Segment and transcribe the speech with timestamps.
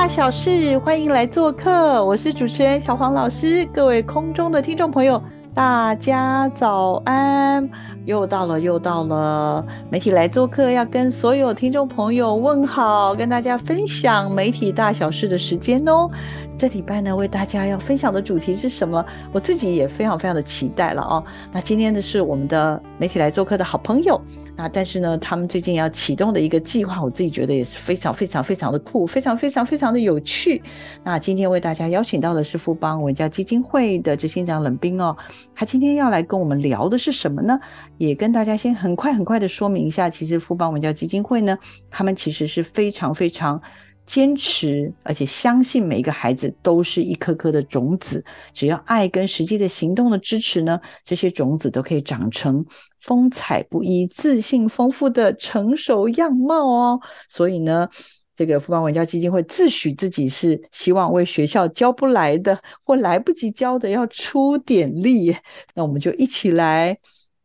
[0.00, 3.66] 大小事，欢迎来做客，我是主持人小黄老师。
[3.66, 7.68] 各位空中的听众朋友，大家早安！
[8.06, 16.08] 又到了，又到了，媒体来做客，要跟所有听众朋友问好，跟大家分享媒体大小事的时间哦。
[16.56, 19.04] 这礼拜呢，为大家要分享的主题是什么？
[19.32, 21.22] 我自己也非常非常的期待了哦。
[21.52, 24.18] 那今天的是我们的媒体来做客的好朋友。
[24.60, 30.62] 那但是呢，他们最近要启动的一个计划，我自己觉得也是非常非常非常的酷，非常非常非常的有趣。
[31.02, 35.16] 那今天为大家邀请到的是富邦文教基金会的执行长冷冰哦，
[35.54, 37.58] 他今天要来跟我们聊的是什么呢？
[37.96, 41.56] 也跟大家先很快很快的说明一下，其实富邦文教基金会呢，
[41.88, 43.58] 他们其实是非常非常。
[44.06, 52.64] 坚持，而且相信每一个孩子都是一颗颗的种子，只要爱跟实际的行动的支持呢，这些种子都可以长成
[52.98, 57.00] 风采不一、自信丰富的成熟样貌哦。
[57.28, 57.88] 所以呢，
[58.34, 65.36] 这个富邦文教基金会自诩自己是希望为学校教不来的或来不及教的要出点力，
[65.74, 66.98] 那我们就一起来。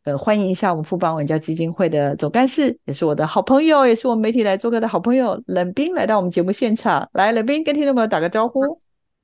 [0.06, 7.10] 呃，欢迎一下我们富邦文教基金会的总干事，也是我的好朋友，也是我们媒体来做客的好朋友冷冰，来到我们节目现场。
[7.14, 8.62] 来，冷冰跟听众朋友打个招呼。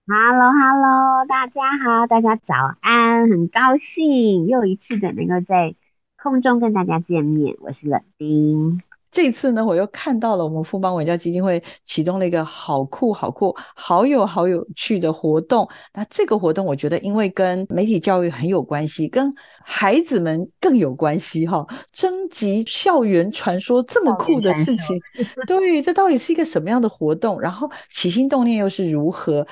[0.07, 5.75] Hello，Hello，大家好，大家早安，很高兴又一次的能够在
[6.19, 8.81] 空中跟大家见面，我是冷冰。
[9.11, 15.67] 这次呢，我又看到了我们富邦文教基金会启动了一个好酷、好酷、好有好有趣的活动。
[15.93, 21.67] 那这个活动，我觉得因为跟媒体教育很有关系，跟孩子们更有关系哈。
[21.91, 24.97] 征集校园传说这么酷的事情，
[25.45, 27.41] 对，这到底是一个什么样的活动？
[27.41, 29.45] 然后起心动念又是如何？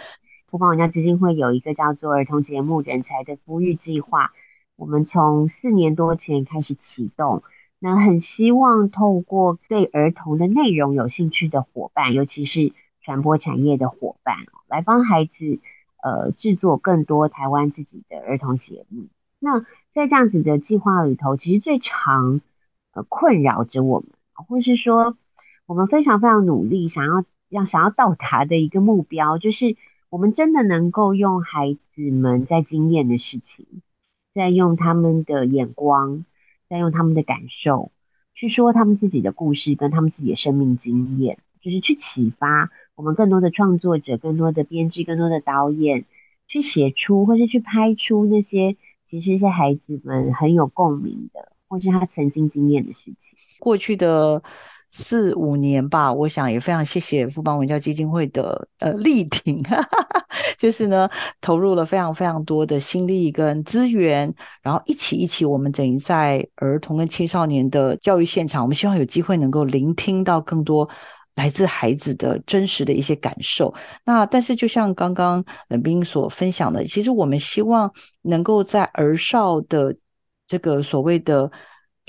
[0.50, 4.31] 富邦文教基金会有一个叫做儿童节目人才的孵育计划，
[4.78, 7.44] 我们从四年多前开始启动。
[7.81, 14.35] 那很希望透过对儿童的内容有兴趣的伙伴，尤其是传播产业的伙伴，
[14.67, 15.59] 来帮孩子
[16.03, 19.07] 呃制作更多台湾自己的儿童节目。
[19.40, 19.62] 那
[19.94, 22.41] 在这样子的计划里头，其实最常
[22.94, 25.16] 呃困扰着我们，或是说
[25.66, 29.78] 我们非常非常努力想要要想要到达的一个目标，就是
[30.09, 33.66] 我们真的能够用孩子们在经验的事情，
[34.34, 36.25] 在用他们的眼光。
[36.69, 37.91] 再用他们的感受
[38.35, 46.06] 去说他们自己的故事，跟他们自己的生命经验，就是去启发我们更多的创作者、更多的编剧、更多的导演，
[46.47, 53.34] 去写出或是去拍出那些其实是孩子们很有共鸣的，或是他曾经经验的事情。
[53.59, 54.44] 过去的。
[54.91, 59.63] 四五年吧，我想也非常谢谢富邦文教基金会的呃力挺，
[60.57, 61.07] 就是呢
[61.39, 64.33] 投入了非常非常多的心力跟资源，
[64.63, 70.89] 然后一起一起，我们等于在儿童跟青少年的教育现场，我们希望有机会能够聆听到更多
[71.35, 73.72] 来自孩子的真实的一些感受。
[74.03, 77.91] 那但是就像刚刚冷冰所分享的，其实我们希望
[78.23, 79.95] 能够在儿少的
[80.47, 81.51] 这个所谓的。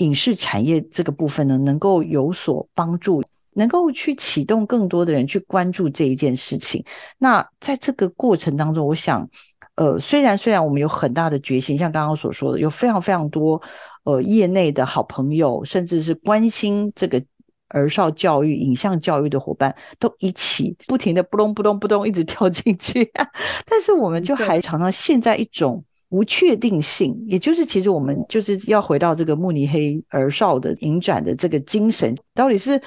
[0.01, 3.23] 影视产业这个部分呢，能够有所帮助，
[3.53, 6.83] 能够去启动更多的人去关注这一件事情。
[7.17, 9.27] 那在这个过程当中，我想，
[9.75, 13.61] 呃，虽然虽然我们有很大的决心，像刚刚所说的，有非常非常多
[14.03, 17.23] 呃业内的好朋友，甚至是关心这个
[17.69, 23.09] 儿少教育、影像教育的伙伴，都一起不停的扑咚扑咚扑咚一直 跳进去，
[23.65, 25.83] 但是我们就还常常陷在一种。
[26.11, 32.79] 无确定性，也就是其实我们就是要回到这个慕尼黑儿少的影展的这个精神，到底是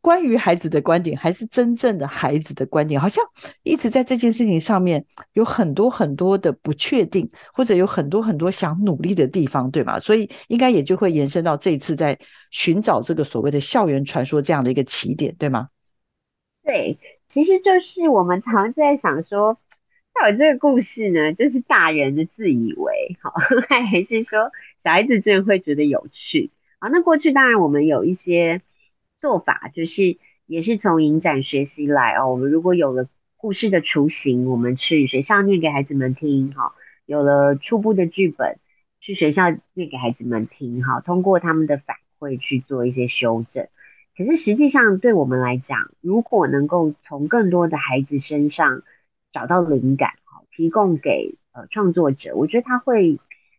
[0.00, 2.98] 关于孩子的观点，还是真正的孩子的观点？
[2.98, 3.22] 好像
[3.64, 5.04] 一直在这件事情上面
[5.34, 10.00] 有很多很多的不确定，或者有很多很多想努力的地方，对吗？
[10.00, 12.18] 所以应该也就会延伸到这一次在
[12.50, 15.68] 寻找这个所谓的校园传说这样的一个起点，对吗？
[16.64, 16.98] 对，
[17.28, 19.58] 其实就是我们常在想说。
[20.14, 23.30] 到底这个故事呢，就是大人的自以为好，
[23.68, 24.50] 还是说
[24.82, 26.50] 小孩子真的会觉得有趣？
[26.78, 28.60] 好，那过去当然我们有一些
[29.16, 32.30] 做法，就是也是从影展学习来哦。
[32.30, 36.74] 我们如果有了故事的雏形，我们去学校念给孩子们听，哈，
[37.06, 38.58] 有了初步的剧本，
[39.00, 43.68] 去学校念给孩子们听，哈，通过他们的反馈去做一些修正。
[44.16, 48.82] 可是实际上，对我们来讲，如果能够从更多的孩子身上
[49.32, 50.10] 找到灵感，
[50.50, 53.18] 提供给呃创作者，我觉得他会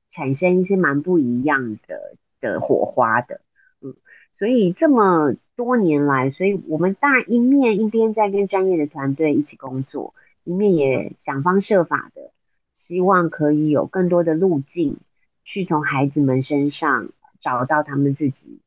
[0.10, 3.42] 产生一些蛮不一样的的火花的，
[3.82, 3.96] 嗯，
[4.34, 10.14] 所以这么多年来，所以我们当然一面一边在跟专业的团队一起工作，
[10.44, 12.32] 一面也想方设法的，
[12.74, 14.98] 希望可以有更多的路径。
[15.44, 17.10] 去从孩子们身上
[17.42, 18.60] 找到他们自己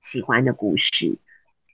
[0.00, 1.18] 喜欢的故事，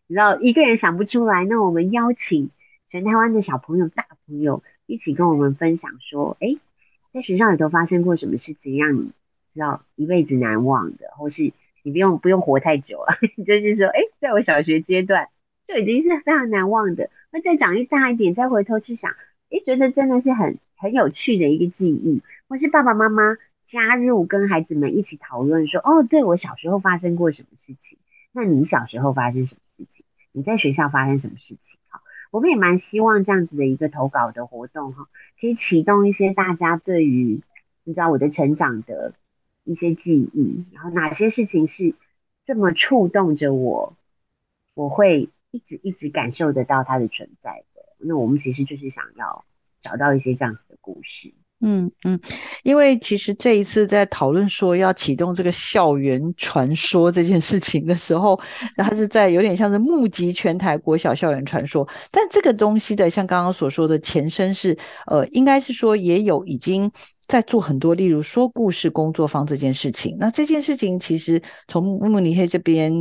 [0.09, 2.51] 你知道一个人想不出来，那我们邀请
[2.89, 6.57] 全台湾的小朋友、大朋友一起跟我们分享，说：哎，
[7.13, 9.13] 在学校里头发生过什么事情让你
[9.55, 11.53] 知道一辈子难忘的，或是
[11.83, 15.29] 你不用不用活太久了， 就是说，哎，在我小学阶段
[15.67, 17.11] 就已经是非常难忘的。
[17.31, 19.11] 那再长一大一点，再回头去想，
[19.51, 23.37] 哎，觉得真的是很很有趣的一个记忆，或是爸爸妈妈。
[23.65, 27.97] 加入跟孩子们一起讨论说，哦，对我小时候发生过什么事情？
[28.33, 30.05] 那你小时候发生什么事情？
[30.33, 31.79] 你在学校发生什么事情？
[32.33, 35.07] 我们也蛮希望这样子的一个投稿的活动哈，
[35.39, 37.43] 可以启动一些大家对于
[37.85, 39.13] 你知道我的成长的
[39.65, 41.95] 一些记忆，然后哪些事情是
[42.43, 43.95] 这么触动着我，
[44.73, 47.83] 我会一直一直感受得到它的存在的。
[47.99, 49.45] 那我们其实就是想要
[49.81, 51.35] 找到一些这样子的故事。
[51.63, 52.21] 嗯嗯，
[52.65, 58.39] 因为其实这一次在讨论说要启动这个校园传说这件事情的时候，
[58.77, 64.77] 那它是在有点像是募集全台国小校园传说，但这个东西的像刚刚所说的前身是，
[65.07, 66.91] 呃，应该是说也有已经。
[67.27, 70.17] 在做很多，例如说故事工作坊这件事情。
[70.19, 72.93] 那这件事情其实从慕尼黑这边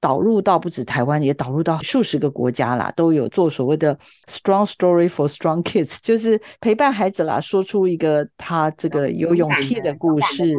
[0.00, 10.54] 导入到不止台湾，也导入到数十个国家啦，都有做所谓的 Strong Story for Strong Kids，就是陪伴孩子啦，说出一个他这个有勇气的故事。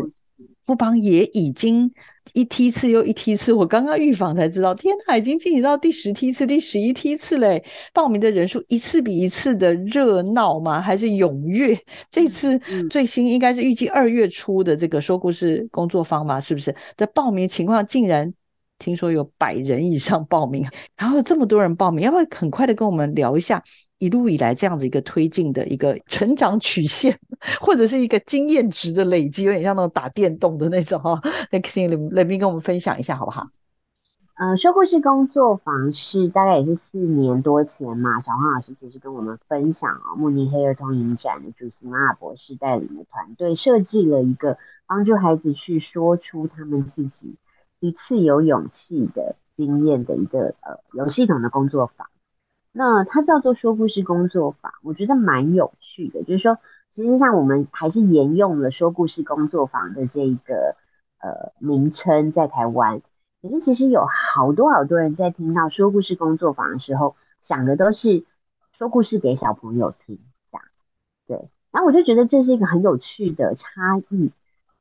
[0.69, 1.91] 富邦也已经
[2.33, 7.63] 一梯次又一梯次，我刚刚预防才知道，天哪，已经进行到第十梯次、第十一梯次嘞！
[7.91, 10.79] 报名的人数一次比一次的热闹吗？
[10.79, 11.75] 还是踊跃？
[12.11, 12.55] 这次
[12.91, 16.39] 最新应该是预计二月初的这个说故事工作坊嘛？
[16.39, 16.71] 是不是？
[16.95, 18.31] 的报名情况竟然
[18.77, 20.63] 听说有百人以上报名，
[20.95, 23.63] 然后这么多人报名，要不要很快的跟我们聊一下？
[23.99, 27.17] 一路以来这样子一个推进的一个成长曲线，
[27.61, 31.21] 或者是一个经验值的累积，有点像那种打电动的那种哈。
[31.51, 33.47] 那请雷斌跟我们分享一下好不好？
[34.35, 44.57] 呃，说故事工作坊是大概也是四年多前嘛，小黄老师其实跟我们分享啊，慕尼黑儿童影展的主席马尔博士带领的团队设计了一个
[44.87, 47.35] 帮助孩子去说出他们自己
[47.81, 52.07] 一次有勇气的经验的一个呃有系统的工作坊。
[52.71, 56.23] 那它叫做说故事工作坊，我觉得蛮有趣的。
[56.23, 56.59] 就是说，
[56.91, 60.75] 其实像我们还是沿用了说故事工作坊的这一个
[61.19, 63.01] 呃名称在台湾，
[63.41, 68.23] 可是其实有好多好多人在听到说故事工作坊的时候，想的都是
[68.77, 70.19] 说故事给小朋友听，
[70.51, 70.63] 这样
[71.25, 71.49] 对。
[71.71, 74.31] 然后我就觉得这是一个很有趣的差异。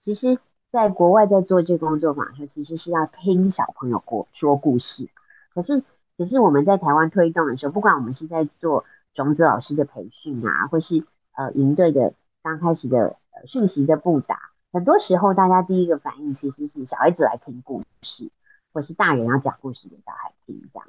[0.00, 0.38] 其实，
[0.70, 5.08] 在国外在做这个工作坊的时候，其实是要听小朋友过说故事，
[5.54, 5.82] 可是。
[6.18, 8.84] 可是我们在台湾推动的时候，不管我们是在做
[9.14, 11.04] 种子老师的培训啊，或是
[11.36, 12.12] 呃营队的
[12.42, 13.16] 刚开始的
[13.46, 14.36] 讯息的布达，
[14.72, 18.30] 很多时候大家第一个反应其实是小孩子来听故事，
[18.72, 20.88] 或是大人要讲故事给小孩听这样。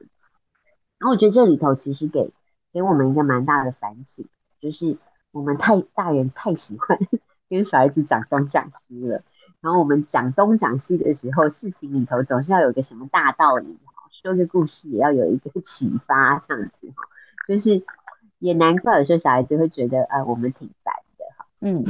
[0.97, 2.33] 然后我觉得这里头其实给
[2.73, 4.25] 给我们一个蛮大的反省，
[4.59, 4.97] 就是
[5.31, 6.97] 我们太大人太喜欢
[7.47, 9.21] 跟小孩子讲东讲西了，
[9.61, 13.77] 然后我们讲东讲西的时候，事情里头总是要有个什么大道理。
[14.21, 17.07] 说个故事也要有一个启发，这样子哈，
[17.47, 17.81] 就是
[18.37, 21.45] 也难怪有时候小孩子会觉得，呃，我们挺烦的哈。
[21.61, 21.85] 嗯，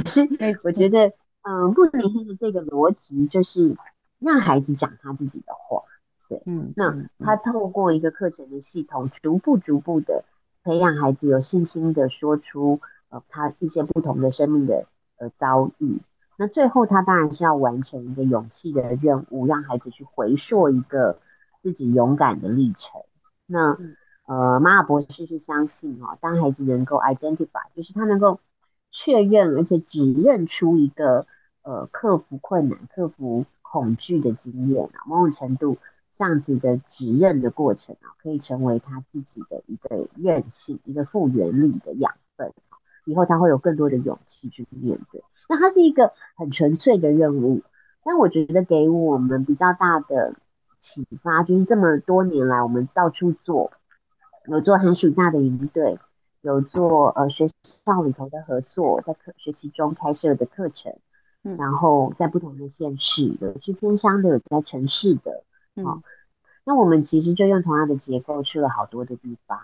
[0.62, 3.76] 我觉得，嗯，不尼黑的这个逻辑就是
[4.20, 5.82] 让孩子讲他自己的话，
[6.28, 10.24] 对，嗯，那他透过一个课程的系统，逐步逐步的
[10.62, 14.86] 培养孩子有信心的说出，呃，他一些不同的生命的
[15.18, 16.00] 呃遭遇。
[16.36, 21.18] 那最后他当然是要完成一个勇气的任务，让孩子去回溯一个。
[21.62, 23.00] 自己勇敢的历程。
[23.46, 23.78] 那
[24.26, 28.38] 呃，马尔博士是相信哦，当孩子能够 identify，就是他能够
[28.92, 31.26] 确认而且指认出一个
[31.62, 35.78] 呃克服困难、克服恐惧的经验啊，某种程度
[36.12, 42.52] 这样子的指认的过程啊，可以成为他自己的一个韧性、一个复原力的养分。
[43.06, 45.24] 以后他会有更多的勇气去面对。
[45.48, 47.62] 那它是一个很纯粹的任务，
[48.04, 50.36] 但我觉得给我们比较大的。
[50.80, 53.70] 启发就是这么多年来，我们到处做，
[54.46, 55.98] 有做寒暑假的营队，
[56.40, 57.46] 有做呃学
[57.84, 60.96] 校里头的合作，在课学习中开设的课程，
[61.42, 65.44] 然后在不同的县市，有去偏乡的，有在城市的，
[65.76, 66.02] 嗯，
[66.64, 69.58] 那我们其实就用同样的结构去了好多的地方，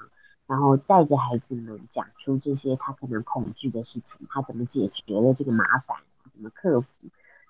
[0.46, 5.96] 然后带着孩子们讲出这些他可能恐惧的事情，他怎么解决了这个麻烦，
[6.34, 6.86] 怎么克服。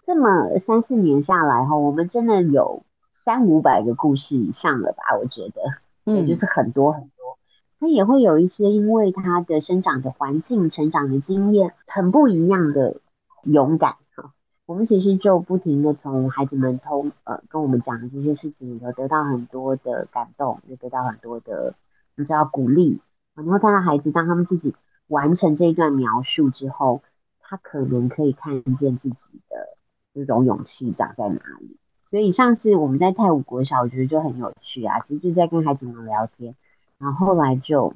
[0.05, 2.85] 这么三四年下来哈，我们真的有
[3.27, 5.03] 三五百个故事以上了吧？
[5.21, 5.61] 我觉得，
[6.05, 7.39] 嗯，就是很多很多。
[7.81, 13.01] 他也会有一些因为他的生长的环境、成长的经验很不一样的
[13.43, 14.33] 勇敢哈。
[14.65, 21.75] 我们其实就不停的从孩子们通呃跟我们讲的这些事情里头得到很多的感动，也得到很多的
[22.15, 23.01] 你知道鼓励。
[23.35, 24.73] 然后看到孩子当他们自己
[25.09, 27.03] 完成这一段描述之后，
[27.41, 29.77] 他可能可以看见自己的
[30.15, 31.77] 这种勇气长在哪里。
[32.17, 36.55] 所以上次我们在泰武国小，我觉得就很有趣啊，其实就在跟孩子们聊天，
[36.97, 37.93] 然后后来就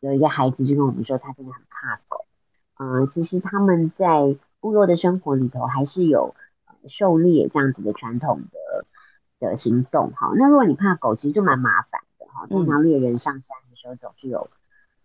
[0.00, 2.24] 有一个孩子就跟我们说，他真的很怕狗。
[2.78, 4.38] 嗯，其实他们在。
[4.60, 6.34] 部落的生活里头还是有
[6.88, 8.84] 狩猎这样子的传统的
[9.38, 10.32] 的行动哈。
[10.34, 12.44] 那如果你怕狗，其实就蛮麻烦的哈。
[12.48, 14.50] 通常猎人上山的时候总是有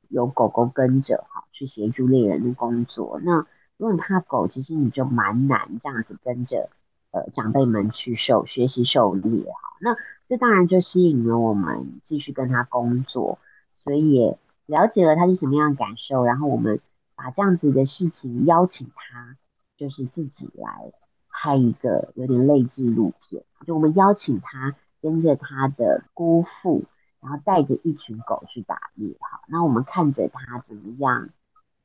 [0.10, 3.20] 有狗狗跟着哈，去协助猎人的工作。
[3.22, 3.46] 那
[3.78, 6.72] 如果你怕狗，其实你就蛮难这样子跟着
[7.14, 9.78] 呃长辈们去狩学习狩猎哈。
[9.80, 9.96] 那
[10.28, 13.40] 这当然就吸引了我们继续跟他工作，
[13.78, 16.82] 所以也了解了他是什么样的感受，然后我们
[17.16, 19.38] 把这样子的事情邀请他。
[19.76, 20.94] 就是自己来
[21.30, 26.84] 拍一个有点类纪录片，就我们邀请他跟着他的姑父，
[27.20, 31.30] 然后带着一群狗去打猎，哈，那我们看着他怎么样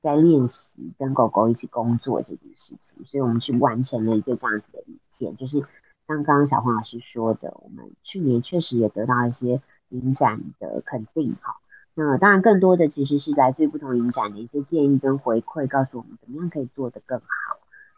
[0.09, 5.61] 在练习跟狗狗一起工作这件事情，所以我们去完成了一个这样子的影片，就是
[6.07, 9.61] 像刚刚小黄老师说的，我们去年确实也得到一些
[9.91, 11.57] 影展的肯定，哈，
[11.95, 17.27] 那当然更多的其实是来自于不同影展的一些建议跟回馈，告诉我们怎么样可以做得更好。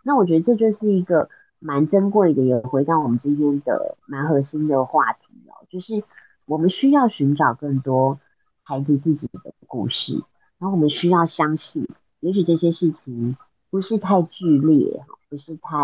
[0.03, 6.03] 那我觉得这就是一个蛮珍贵的，也回到我们今天的蛮核心的话题哦，就是
[6.47, 8.19] 我们需要寻找更多
[8.65, 10.25] 孩子自己的故事，
[10.61, 11.89] 然后我们需要相信，
[12.21, 13.37] 也许这些事情
[13.71, 15.77] 不是太剧烈，不是太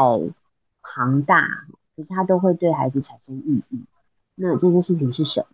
[0.83, 1.41] 庞大，
[1.97, 3.85] 可是它都会对孩子产生意义。
[4.37, 5.47] 那这些事情是什么？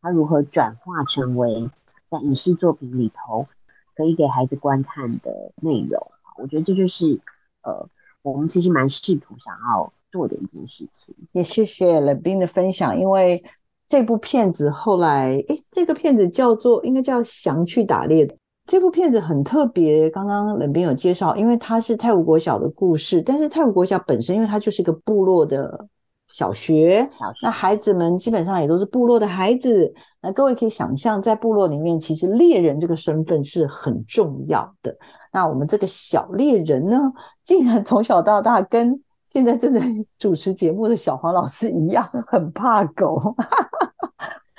[0.00, 1.70] 它如何转化成为
[2.10, 3.46] 在影视作品里头
[3.94, 6.10] 可以给孩子观看的内容？
[6.38, 7.20] 我觉得这就是。
[7.62, 7.88] 呃，
[8.22, 12.96] 我们其实蛮试图想要做的一件事情，也谢谢冷冰的分享。
[12.96, 13.42] 因为
[13.88, 18.24] 这部片子后来，哎，这个片子叫做应该叫《翔去打猎》。
[18.66, 25.88] 这部片子很特别，刚刚冷冰有介绍，因为它是泰武国小的故事，但是泰武国小本身，因为它就是一个部落的。
[26.28, 27.08] 小学，
[27.40, 29.94] 那孩子们基本上也都是部落的孩子。
[30.20, 34.94] 那各位可以想象，在部落里面，其实猎人这个身份是很重要的。
[35.32, 37.00] 那我们这个小猎人呢，
[37.44, 39.80] 竟然从小到大跟现在正在
[40.18, 43.36] 主持节目的小黄老师一样，很怕狗。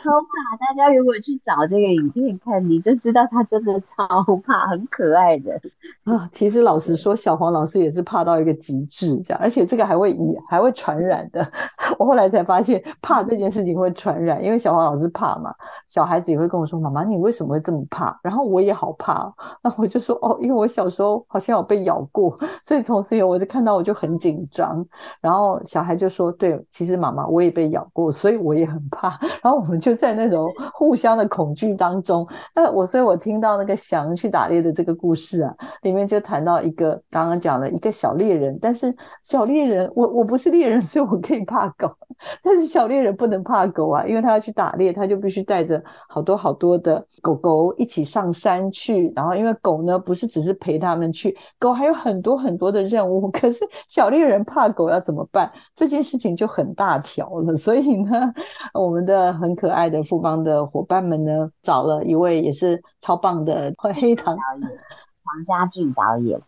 [0.08, 0.56] 超怕！
[0.58, 4.08] 大家如果去找这个影片看，你就知道他真的超
[4.46, 5.60] 怕，很可爱的
[6.06, 6.30] 啊。
[6.32, 11.46] 其实老实说，小黄老师也是怕到一个极致，这样，而且这个还会以还会传染的。
[12.00, 15.54] 我后来才发现，怕这件事情会传染，因为小黄老师怕嘛，
[15.90, 19.30] 小孩子也会跟我说：“妈妈，你为什么会这么怕？”然后我也好怕，
[19.62, 24.86] 那我就说：“哦，因为我小时候好像有被咬过， 所以从此以后我就看到我就很紧张。”
[25.20, 29.97] 然后小孩就说：“对，其实妈妈我也被咬过，所以我也很怕。”然后我们就。
[29.98, 41.92] 在那种互相的恐惧当中，那我所以，我听到那个翔去打猎的这个故事啊，里面就谈到一个刚刚讲了一个小猎人，但是小猎人，我我不是猎人， 所以我可以怕狗，
[42.44, 55.52] 但是小猎人不能怕狗啊，因为他要去打猎，他就必须带着好多好多的狗狗一起上山去，然后因为狗呢不是只是陪他们去，狗还有很多很多的任务， 可是小猎人怕狗要怎么办？
[55.76, 58.34] 这件事情就很大条了，所以呢，
[58.74, 59.77] 我们的很可爱。
[59.78, 64.80] 爱的富邦的伙伴们呢，找了一位也是超棒的 黑糖导演
[65.24, 66.42] 黄家俊导演。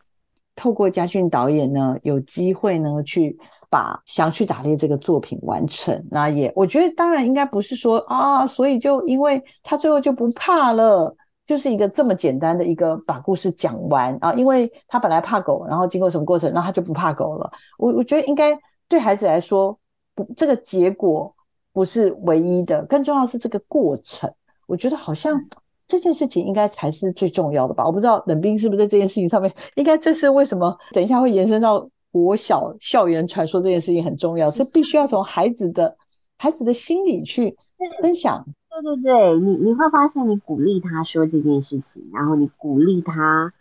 [0.56, 3.38] 透过家俊导演呢，有机会呢去
[3.70, 6.04] 把《想去打猎》这个作品完成。
[6.10, 14.34] 那也我觉得，当然应该不是说啊，所以就因为他最后就不怕了，就是一个这么简单的一个把故事讲完啊。
[14.34, 17.50] 因为他本来怕狗，然后经过什么过程，然后他就不怕狗了。
[17.78, 18.58] 我我觉得应该
[18.88, 19.78] 对孩子来说，
[20.16, 21.32] 不这个结果。
[21.74, 24.32] 不是唯一的，更重要的是这个过程。
[24.68, 25.44] 我觉得好像
[25.88, 27.86] 这件事情应该才是最重要的吧。
[27.86, 30.78] 我不知道冷冰是不是在这件事情上面，应该这是为什么？
[30.92, 35.96] 等一下会延伸到国小校园传说这件事情很重要，是必须要从孩子的
[36.38, 37.58] 孩子的心理去
[38.02, 38.46] 分享。
[38.70, 43.52] 对对对，你你会发现，你鼓励他说这件事情，然后你鼓励他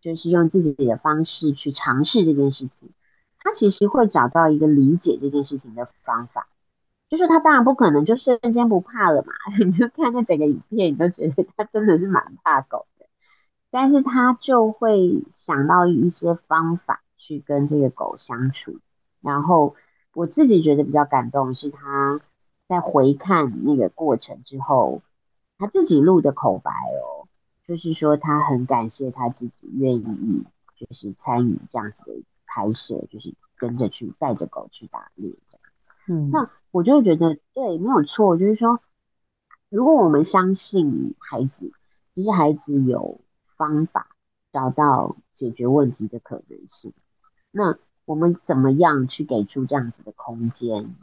[0.00, 2.90] 就是用自己的方式去尝试这件事情，
[3.40, 6.48] 他其实会找到一个理解这件事情的方法。
[7.08, 9.32] 就是他当然不可能就瞬间不怕了嘛，
[9.64, 13.06] 你就看那整个影片，你都觉得他真的是蛮怕狗的。
[13.70, 18.78] 但是他就会想到一些方法去跟这个狗相处。
[19.20, 19.74] 然后
[20.14, 22.20] 我自己觉得比较感动是他
[22.66, 25.02] 在回看那个过程之后，
[25.58, 27.28] 他自己录的口白哦，
[27.66, 30.44] 就是说他很感谢他自己愿意
[30.76, 35.57] 就是参与这样子的拍摄，就是跟着去带着狗去打猎这样。
[36.08, 36.50] 嗯，那。
[36.70, 38.36] 我就会觉得对，没有错。
[38.36, 38.78] 就是说，
[39.70, 41.72] 如果我们相信孩子，
[42.14, 43.22] 其实孩子有
[43.56, 44.08] 方法
[44.52, 46.92] 找到解决问题的可能性。
[47.50, 50.94] 那我们怎么样去给出这样子的空间，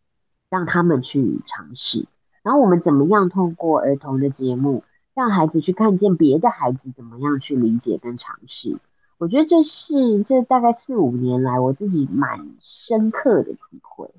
[0.51, 2.05] 让他们去尝试？
[2.43, 4.83] 然后我们怎么样通过儿童的节目，
[5.15, 8.77] 让孩子去看见别的孩子怎么样去理解跟尝试？
[9.17, 14.12] 我觉得这是这大概四五年来我自己蛮深刻的体会。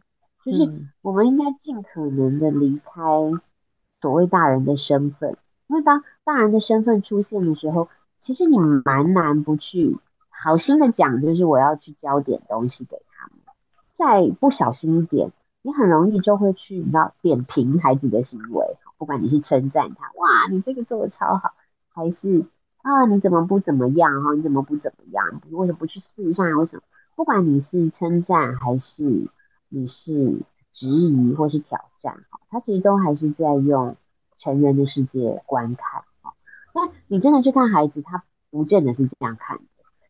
[0.46, 0.72] 就是
[1.02, 3.02] 我们应该尽可能的离开
[4.00, 5.36] 所谓大人的身份，
[5.66, 9.98] 因为当大人的身份出现的时候，其实你蛮难不去
[10.28, 13.38] 好心的讲，就是我要去教点东西给他们。
[13.90, 21.54] 再不小心一点，你很容易就会去你知道点评孩子的行为，不管你是称赞他，哇，你这个做的超好，
[21.92, 22.46] 还是
[22.82, 25.40] 啊你怎么不怎么样哈，你怎么不怎么样？
[25.50, 26.44] 为什么不去试一下？
[26.44, 26.82] 为什么？
[27.16, 29.28] 不管你是称赞还是。
[29.68, 33.96] 你是质疑或是挑战，哈，他其实都还是在用
[34.36, 36.34] 成人的世界观看，哈。
[36.72, 39.64] 但你真的去看孩子，他不见得是这样看的。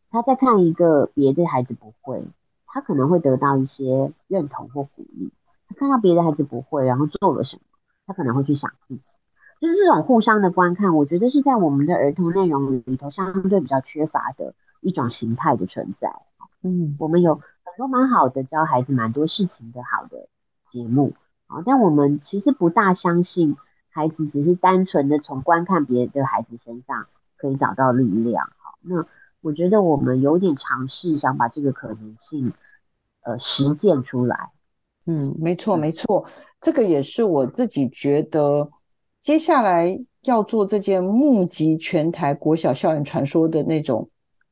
[0.09, 2.23] 他在看一个别的孩子不会，
[2.65, 5.31] 他可能会得到一些认同或鼓励。
[5.67, 7.61] 他看到别的孩子不会，然后做了什么，
[8.05, 9.01] 他可能会去想自己。
[9.59, 16.13] 就是这种互相的观看，我觉得是在我们的儿童内容里头相对比较缺乏的一种形态的存在。
[16.61, 17.41] 嗯，我们有。
[17.77, 20.27] 都蛮好的，教孩子蛮多事情的好的
[20.65, 21.13] 节目
[21.45, 23.55] 啊，但我们其实不大相信
[23.89, 28.43] 孩子只是单纯的从观看别的孩子身上可以找到力量。
[28.57, 29.05] 好，那
[29.41, 32.51] 我觉得我们有点尝试想把这个可能性
[33.21, 34.51] 呃实践出来。
[35.05, 36.25] 嗯，没错没错，
[36.59, 38.69] 这个也是我自己觉得
[39.21, 44.09] 接下来要做这件募集全台国小校园传说的那种。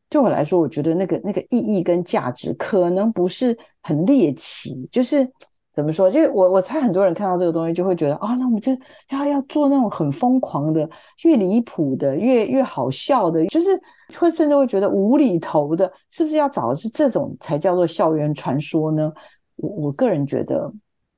[0.10, 5.30] 对我来说，我觉得那个那个意义跟价值可能不是很猎奇，就是
[5.74, 6.10] 怎么说？
[6.10, 8.72] 就是我我猜很多人看到这个东西就会觉得啊，那我们这
[9.10, 10.88] 要要做那种很疯狂的、
[11.24, 13.70] 越离谱的、越越好笑的，就是
[14.18, 19.12] 会甚至会觉得无厘头的，是不是要找的是这种才叫做校园传说呢？
[19.58, 20.72] 我我个人觉得，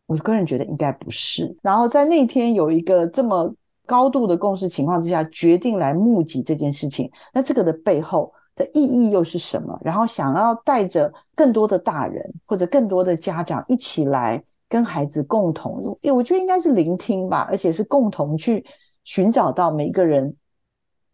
[0.08, 1.56] 我个人觉得应该不是。
[1.62, 3.54] 然后在那天有一个这么
[3.86, 8.34] 高度的共识情况之下，决定来募集这件事情，那这个的背后。
[8.58, 9.80] 的意义又是什么？
[9.84, 18.66] 然后想要带着更多的大人或者更多的家长一起来跟孩子共同，我觉得应该是聆听吧，而且是共同去
[19.04, 20.36] 寻找到每个人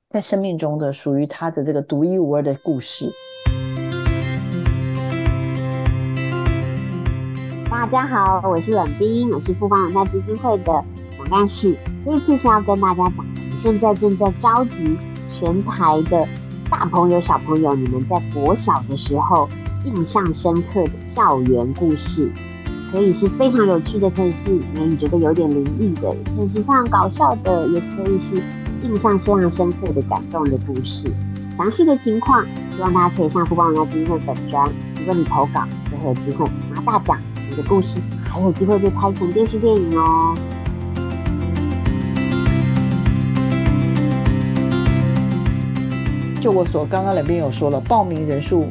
[0.10, 3.12] 在生命中的属于他的这个独一无二的故事。
[7.70, 10.84] 大家好，我是冷冰，我是富邦文化基金会的
[11.18, 11.78] 总干事。
[12.06, 16.26] 这次是要跟大家讲，现在正在召集全台的。
[16.74, 19.48] 大朋友、小朋友，你们在国小的时候
[19.86, 22.32] 印象深刻的校园故事，
[22.92, 28.42] 可以是非常有趣的，可以是你觉得有点灵异的，可以是非常搞笑的，也可以是
[28.82, 31.06] 印象非常深刻的感动的故事。
[31.56, 32.44] 详细的情况，
[32.76, 37.16] 希望大家可以上富邦人家基金会粉专，如果你投稿，就会有机会拿大奖，
[37.52, 40.36] 你的故事还有机会被拍成电视电影哦。
[46.44, 48.66] 就我所刚刚那边有说了，报名人数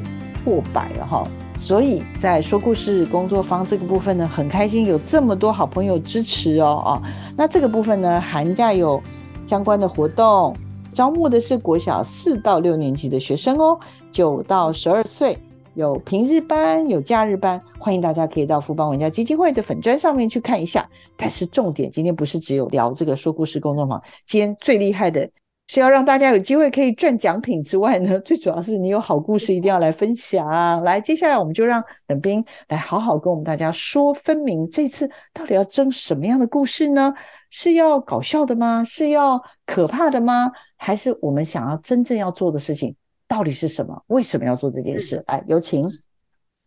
[0.44, 7.02] 破百了哈，所以在说故事工作坊这个部分呢，很开心有这么多好朋友支持哦啊。
[7.35, 9.02] 那这个部分呢，寒假有
[9.46, 10.54] 相关的活动，
[10.92, 13.80] 招募的是国小四到六年级的学生哦，
[14.12, 15.38] 九到十二岁，
[15.72, 20.87] 有平日班，有假日班，欢迎大家可以到福邦文教基金会的粉砖上面去看一下。
[21.16, 25.26] 但是重点今天不是只有聊这个说故事工作坊，今天最厉害的。
[25.72, 30.46] 是要让大家有机会可以赚奖品之外呢， 最主要是你有好故事一定要来分享。
[30.82, 37.14] 来，接下来我们就让冷冰来好好跟我们大家说分明，这次到底要争什么样的故事呢？
[37.48, 38.85] 是要搞笑的吗？
[38.85, 40.52] 是要可怕的吗？
[40.76, 42.94] 还是我们想要真正要做的事情
[43.26, 43.98] 到底是什么？
[44.08, 45.24] 为什么要做这件事？
[45.26, 45.88] 来，有请。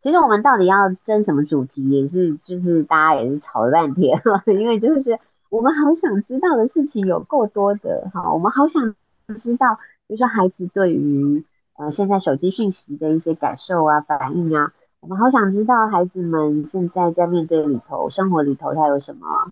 [0.01, 4.19] 其实我们到底要争什么主题，也是就是大家也是吵了半天，
[4.59, 5.19] 因为就是。
[5.49, 8.95] 我们好想知道的事情有够多的哈，我们好想
[9.37, 11.45] 知道，比如说孩子对于
[11.77, 19.51] 呃现在手机讯息的一些感受啊、反应啊，我们好想知道孩子们现在在面对里头生活里头他有什么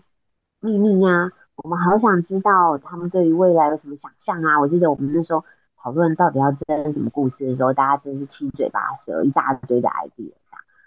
[0.60, 1.32] 秘密呀？
[1.56, 4.60] 我们好想知道他们对于未来有什么想象啊！
[4.60, 5.46] 我记得我们那时候
[5.78, 10.32] 讨论到底要编什么故事的时候，大家真是七嘴八舌，一大堆的 idea。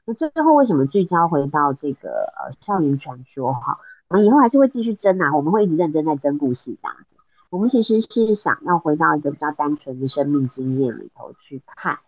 [0.05, 3.79] 那最后为什么聚焦回到这个呃校园传说哈？
[4.09, 7.17] 我们以后还是会继续争啊，我们会一直认真在争故事这样子。
[7.51, 11.99] 我们其实是想要回到一个比较单纯的生命经验里头去看。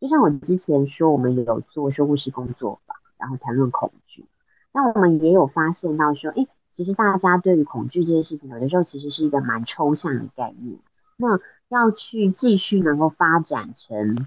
[0.00, 4.26] 就像我之前说，我们有做说故事工作坊，然后谈论恐惧。
[4.72, 10.78] 那我们也有发现到说，哎，其实大家对于恐惧这件事情，有的时候其实是一个蛮抽象的概念。
[11.16, 11.38] 那
[11.68, 14.26] 要去继续能够发展成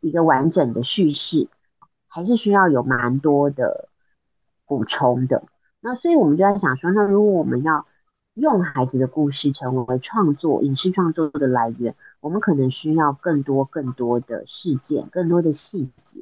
[0.00, 1.48] 一个完整的叙事，
[2.06, 3.88] 还是需要有蛮多的
[4.66, 5.42] 补充的。
[5.80, 7.86] 那所以我们就在想说，那如果我们要
[8.34, 16.18] 用孩子的故事成为创作、影视创作的来源，我们可能需要更多、更多的事件、更多的细节、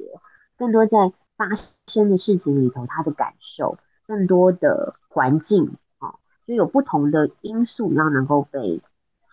[0.57, 1.49] 更多在发
[1.87, 6.15] 生的事情里头他的感受、更多的环境啊，
[6.45, 8.81] 就有不同的因素要能够被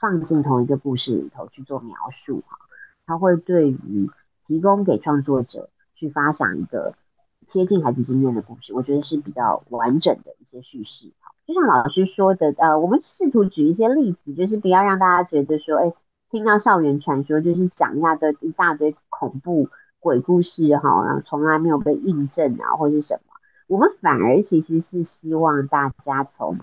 [0.01, 2.59] 放进同一个故事里头去做描述哈，
[3.07, 4.11] 它会对于
[4.49, 6.95] 提供给创作者去发想一个
[7.49, 11.13] 贴近孩子经验的故事，我觉得是比较完整的一些叙事。
[11.47, 15.93] 就像老师说的，呃，我们试图举一些例子，就是不要让大家觉得说，哎，
[16.31, 23.35] 听到校园传说就是讲一下的一大堆恐怖鬼故事哈，然后从来没有被印证啊，或是什么。
[23.67, 26.59] 我们反而其实是希望大家从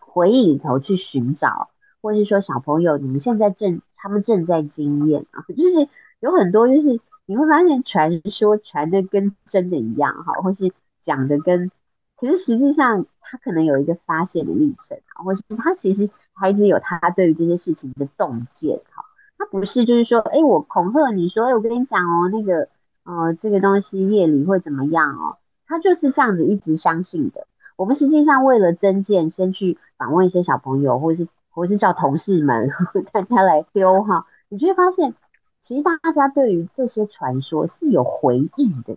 [0.00, 1.70] 回忆里头去寻找，
[2.02, 5.88] 或是说小朋友，你们现在正他们正在经验啊，就是
[6.20, 11.70] 有很多就是你会发现传说传的跟真的一样哈，或是讲的跟。
[12.16, 19.04] 可是实际上，他可能有一个发现的历程，或是他其实孩子有他对于这些事情的洞见哈，
[19.36, 22.68] 他不是就是说，哎，我恐吓你说，哎，我跟你讲哦，那个，
[23.04, 25.36] 呃，这个东西夜里会怎么样哦，
[25.66, 27.46] 他就是这样子一直相信的。
[27.76, 32.70] 我们实际上为了增见，先去访问一些小朋友，或是或是叫同事们，
[33.12, 35.14] 大家来丢哈，你就会发现，
[35.60, 38.96] 其实大家对于这些传说是有回应的。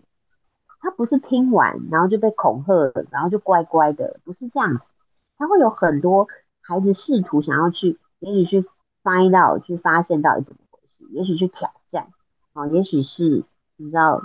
[0.84, 4.82] 他不是听完然后就被恐吓，然后就乖乖的，不是这样。
[5.38, 6.28] 他会有很多
[6.60, 8.68] 孩子试图想要去，也许去
[9.04, 12.08] find out，去发现到底怎么回事，也许去挑战，
[12.54, 13.44] 哦，也许是
[13.78, 14.24] 你知道，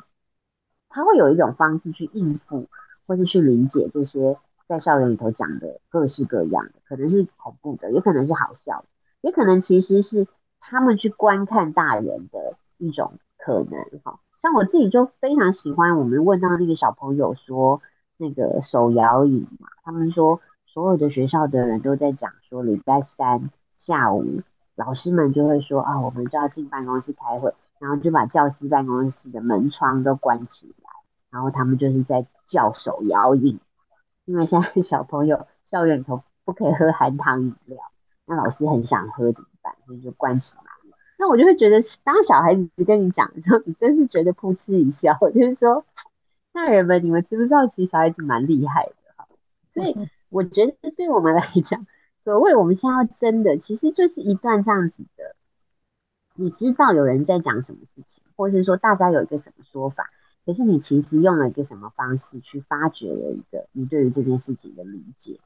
[0.89, 2.67] 他会有一种方式去应付，
[3.07, 8.87] 或是去理解这些在校园里头讲的各式各样的，可能是恐怖的，也可能是好笑的，
[9.21, 10.27] 也可能其实是
[10.69, 14.19] 他们去观看大人的一种可能，哈。
[14.35, 17.81] 像我自己就非常喜欢，我们问到那个小朋友说
[18.17, 24.43] 那个手摇椅嘛，他们说所有的学校的人都在讲说礼拜三下午，
[24.75, 30.91] 老师们就会说啊，我们就要进办公室开会，然后就把教师办公室的门窗都关起来，
[31.31, 33.59] 然后他们就是在叫手摇椅，
[34.25, 37.79] 因为现在小朋友校园头不可以喝含糖饮料，
[38.27, 39.75] 那老师很想喝怎么办？
[39.87, 40.63] 所以就关起来。
[41.19, 45.19] 那我就会觉得，当小孩子跟你讲的时候，你真是觉得噗嗤一笑。
[45.35, 45.85] 就是说，
[46.53, 49.27] 大人们，你们知不知道，其实小孩子蛮厉害的哈。
[49.73, 49.97] 所以
[50.29, 51.87] 我觉得，对我们来讲，
[52.23, 55.35] 所谓我们现在要争的，其实就是一段这样子的。
[56.35, 60.11] 你知道有人在讲什么事情，或是说大家有一个什么说法，
[60.45, 65.41] 可是你其实用了一个什么方式去发掘了一个你对于这件事情的理解。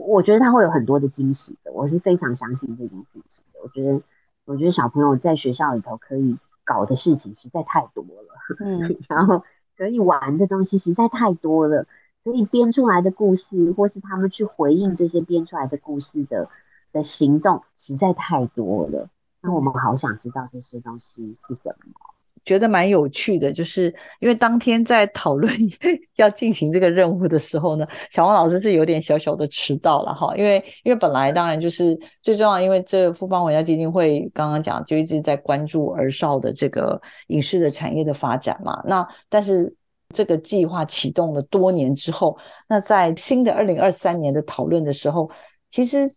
[0.00, 1.72] 好，我觉得他会有很多的惊喜的。
[1.72, 3.60] 我是非常相信这件事情的。
[3.62, 4.00] 我觉得。
[4.46, 9.44] 我觉得小朋友在学校里头可以搞的事情实在太多了，嗯， 然后
[9.76, 11.86] 可以玩的东西实在太多了，
[12.24, 16.48] 可以编出来的故事，或是他们去回应这些编出来的故事的
[16.90, 19.08] 的行动实在太多了。
[19.40, 21.94] 那我们好想知道这些东西是什么。
[22.44, 25.52] 觉得蛮有趣的，就是因为当天在讨论
[26.16, 39.72] 要进行这个任务的时候呢，小王老师是有点小小的迟到了哈，因为因为本来当然就是最重要，因为这复方文教基金会刚刚讲就一直在关注儿少的这个影视的产业的发展嘛，那但是
[40.14, 42.36] 这个计划启动了多年之后，
[42.68, 45.30] 那在新的二零二三年的讨论的时候，
[45.68, 46.10] 其实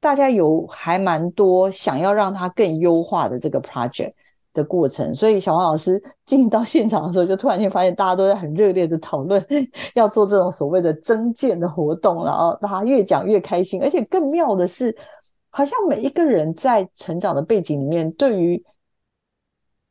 [0.00, 4.12] 大家有还蛮多想要让它更优化的这个 project。
[4.56, 9.44] 的过程，所以小王老师进到现场的时候，就突然间发现大家都在很热烈的讨论
[9.94, 14.96] 要做这种所谓的征建的活动，然后大家越讲越开心，而且更妙的是，
[15.50, 18.64] 好像每一个人在成长的背景里面，对于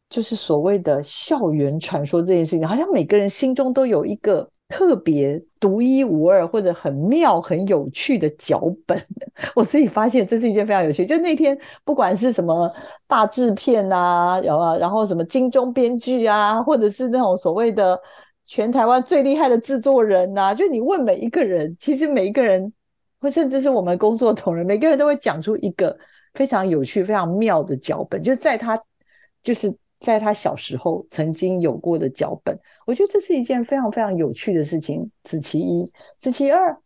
[0.09, 8.99] 就是所谓的校园传说这件事情，好像每个人心中都有一个特别独一无二或者很妙、很有趣的脚本，
[9.55, 11.05] 我自己发现这是一件非常有趣。
[11.05, 12.69] 就那天不管是什么
[13.07, 17.99] 大制片啊，然后然后什么金钟编剧啊，或者是那种所谓的
[18.45, 22.73] 全台湾最厉害的制作人呐，就你问每一个人，其实每一个人，
[23.21, 25.95] 或甚至是我们工作同仁，每个人都会讲出一个
[26.33, 28.77] 非常有趣、非常妙的脚本，就是在他
[29.43, 29.73] 就是。
[29.99, 35.09] 在他小时候曾经有过的脚本，我觉得这是一件非常非常有趣的事情。
[35.23, 36.77] 此其一，此其二，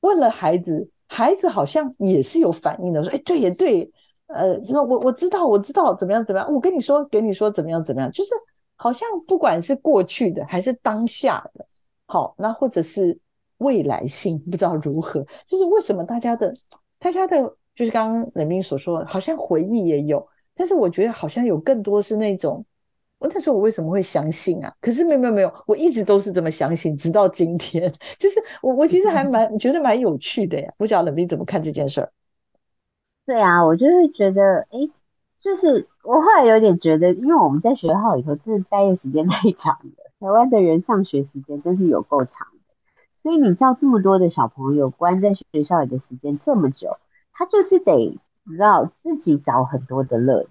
[0.00, 3.90] 问了孩子，孩子好像也是有反应的，说：“哎，对也对，
[4.26, 6.52] 呃，我我知道，我知道怎么样怎么样。
[6.52, 8.30] 我跟你说，给你说怎么样怎么样，就是
[8.76, 11.66] 好像不管是过去的还是当下的，
[12.06, 13.18] 好，那或者是
[13.58, 15.24] 未来性，不知道如何。
[15.46, 16.52] 就是为什么大家的
[16.98, 17.40] 大家的，
[17.74, 20.22] 就是刚刚冷冰所说，好像回忆也有。”
[20.54, 22.64] 但是我觉得好像有更多是那种，
[23.18, 24.72] 我那时候我为什么会相信啊？
[24.80, 27.92] 可是没有没有没有，我一直都是这么相信，直到今天。
[28.18, 30.72] 就是我我其实还蛮觉得蛮有趣的呀。
[30.76, 32.10] 不晓得冷冰怎么看这件事儿？
[33.26, 34.78] 对啊，我就会觉得，哎，
[35.40, 42.74] 就是我后来有点觉得，因为我们在学校里头真的待的时间 太长了，台湾的人上学时间真是有够长的，
[43.16, 46.98] 所以你叫这么多的小朋友关在学校里的时间这么久，
[47.32, 48.18] 他就是得。
[48.46, 50.50] 你知道自己找很多的乐子，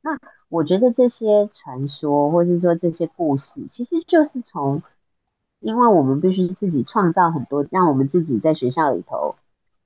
[0.00, 4.82] 那我觉得这些传说，或者是说这些故事，其实就是从，
[5.58, 9.34] 因为我们必须自己创造很多，让我们自己在学校里头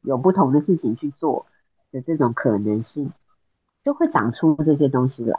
[0.03, 1.47] 有不同的事情去做
[1.91, 3.13] 的这种可能性，
[3.85, 5.37] 就会长出这些东西来。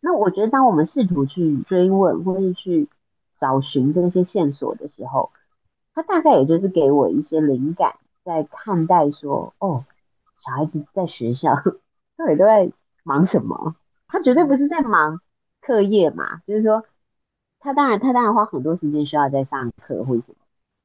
[0.00, 2.88] 那我觉得，当我们试图去追问，或是去
[3.36, 5.30] 找寻这些线索的时候，
[5.94, 9.84] 它大概也就是给我一些灵感，在看待说，哦。
[10.44, 11.54] 小孩子在学校
[12.16, 12.72] 到底都在
[13.04, 13.76] 忙什么？
[14.08, 15.20] 他绝对不是在忙
[15.60, 16.42] 课业嘛。
[16.46, 16.84] 就是说，
[17.60, 20.36] 他当然他当然花很多时间需要在上课或者什么。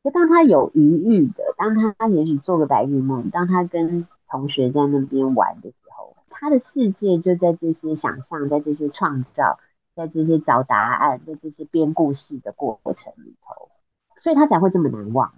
[0.03, 9.59] 就当他有余裕的，当他也许做个白日梦，当他跟同学在那边玩的时候，他的世界就在这些想象，在这些创造，
[9.95, 13.69] 在这些找答案，在这些编故事的过程里头，
[14.15, 15.33] 所以他才会这么难忘，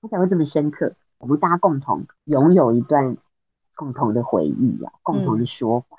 [0.00, 0.94] 他才会这么深刻。
[1.24, 3.16] 我们大家共同拥有一段。
[3.76, 5.96] 共同的回忆啊，共同的说法，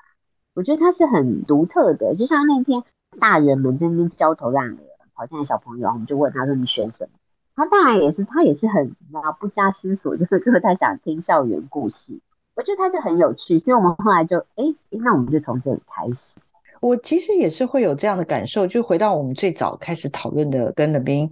[0.54, 2.16] 我觉得它是很独特的。
[2.16, 2.82] 就像那天
[3.20, 4.78] 大人们在那边焦头烂额，
[5.12, 7.10] 好像小朋友，我们就问他说：“你选什么？”
[7.54, 12.18] 他当然也是，他也是很啊不加思索，就是说他想听校园故事。
[12.54, 16.38] 我觉得他就很有趣，所以我们后来就哎，那我们就从这里开始。
[16.80, 21.30] 我其实也是会有这样的感受，就回到我们最早开始讨论的，跟那边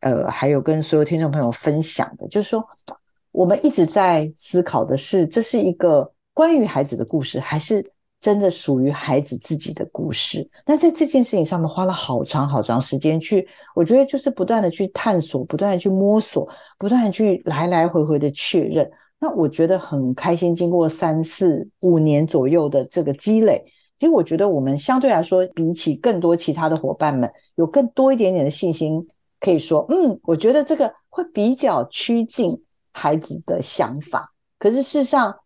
[0.00, 2.62] 呃，还有跟所有听众朋友分享的，就是说。
[3.36, 7.84] 我们一直在思考的是，这是一个关于孩子的故事，还是
[8.18, 10.48] 真的属于孩子自己的故事？
[10.64, 18.90] 那在这件事情上面花了好长好长时间去，我觉得就是不断的去探索，不断的去摸索，不断的去来来回回的确认。
[19.18, 23.62] 那我觉得很开心，经过三四五年左右的这个积累，
[23.98, 29.06] 其实我觉得我们相对来说，比起更多其他的伙伴们，有更多一点点的信心，
[29.40, 32.58] 可以说，嗯，我觉得这个会比较趋近。
[32.98, 35.36] 孩子的想法，可是事实上，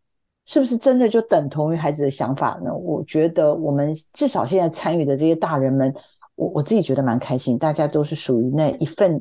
[0.46, 2.72] 是不是真的就等同于孩子的想法呢？
[2.72, 5.92] 我觉得我们至少现在参与的这些大人们，
[6.36, 9.20] 我我自己觉得蛮开心，大家都是属于那一份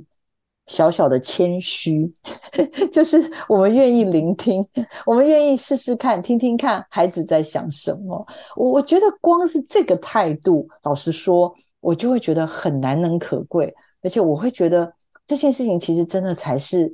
[0.67, 2.13] 小小的谦虚，
[2.93, 4.63] 就是我们愿意聆听，
[5.07, 8.23] 我们愿意试试看，听听看孩子在想什么。
[8.55, 14.93] 我我觉得光是这个态度，老实说，我就会觉得很难能可贵，而且我会觉得
[15.25, 16.93] 这件事情其实真的才是。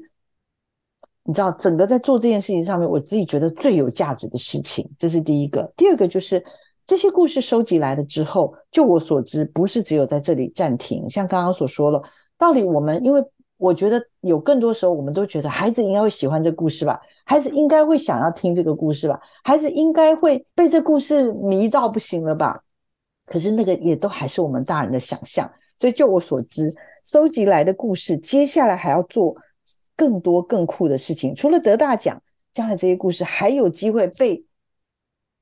[1.28, 5.74] 你知道，整个在做这件事情上面，我自己觉得最有价值的事情，这是第一个。
[5.76, 6.42] 第二个就是
[6.86, 11.10] 这些故事收集来了之后，就我所知，不是只有在这里暂停。
[11.10, 12.00] 像刚刚所说了，
[12.38, 13.24] 到底我们，因为
[13.58, 22.62] 我觉得有更多时候，我们都觉得孩子应该会喜欢这故事吧，孩子应该会想要听这个故事吧，孩子应该会被这故事迷到不行了吧。
[23.26, 25.52] 可是那个也都还是我们大人的想象。
[25.80, 26.72] 所以就我所知，
[27.04, 29.36] 收集来的故事，接下来还要做。
[29.95, 34.43] 更多更酷的事情，除了得大奖，将来这些故事还有机会被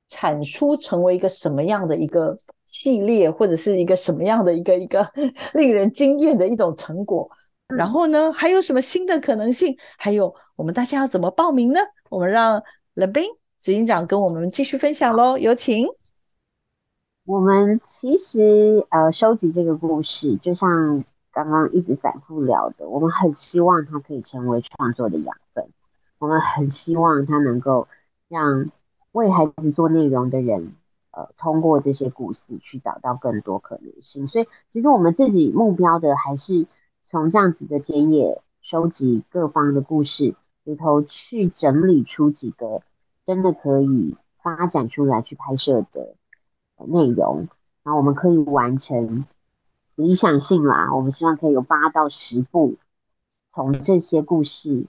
[0.06, 2.36] 产出成为一个什么样的一个
[2.66, 5.10] 系列，或者是一个什么样的一个一个
[5.54, 7.28] 令人惊艳的一种成果。
[7.66, 9.76] 然后呢，还有什么新的可能性？
[9.96, 11.80] 还有我们大家要怎么报名呢？
[12.10, 12.62] 我们让
[12.94, 13.24] 冷冰
[13.60, 15.86] 执行长跟我们继续分享喽，有请。
[17.24, 21.04] 我们其实呃，收集这个故事，就像。
[21.34, 25.68] 刚刚一直反复聊的，我们很希望它可以成为创作的养分，
[26.20, 27.88] 我们很希望它能够
[28.28, 28.70] 让
[29.10, 30.74] 为孩子做内容的人，
[31.10, 34.28] 呃，通过这些故事去找到更多可能性。
[34.28, 36.66] 所以，其实我们自己目标的还是
[37.02, 42.80] 从这样子的田野收集各方的故事里头去整理出几个
[43.26, 46.14] 真的可以发展出来去拍摄的
[46.86, 47.48] 内容，
[47.82, 49.26] 然后我们可以完成
[49.96, 52.76] 理想性啦，我们希望可以有八到十部
[53.52, 54.86] 从这些故事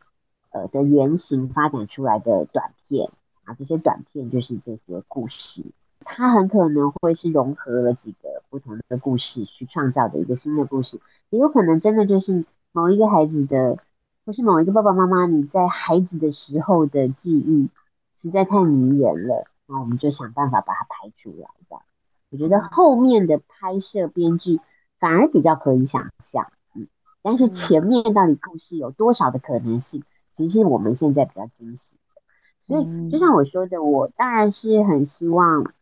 [0.52, 3.12] 呃的原型发展出来的短片
[3.44, 5.64] 啊，这些短片就是这些故事。
[6.08, 13.78] 它很可能会是融合了几个不同的故事去创造的一个新的故事，也有可能真的就是某一个孩子的，
[14.26, 17.70] 或是某一个爸爸妈妈你在孩子的时候的记忆
[18.16, 21.48] 实在太迷人了，那我们就想办法把它拍出来。
[21.68, 21.84] 这样，
[22.30, 24.60] 我觉得后面的拍摄编剧
[25.00, 26.88] 反而比较可以想象，嗯，
[27.22, 32.22] 但是前面到底故事有多少的可能性，其实我们现在比较惊喜的。
[32.68, 35.74] 所以就像我说的，我当然是很希望。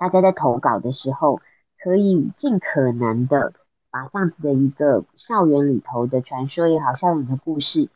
[0.00, 1.40] 大家在投稿的时候，
[1.76, 3.52] 可以尽可能的
[3.90, 7.88] 把这样子的一个校园里头的传说也好，校园的故事，